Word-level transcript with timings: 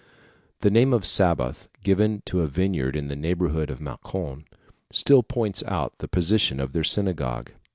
The 0.61 0.71
name 0.71 0.93
of 0.93 1.05
Sabath, 1.05 1.67
given 1.83 2.23
to 2.25 2.39
a 2.41 2.47
vineyard 2.47 2.95
in 2.95 3.07
the 3.07 3.15
neighbourhood 3.15 3.69
of 3.69 3.77
Mâcon, 3.79 4.45
still 4.91 5.21
points 5.21 5.61
out 5.67 5.99
the 5.99 6.07
position 6.07 6.59
of 6.59 6.73
their 6.73 6.83
synagogue. 6.83 7.51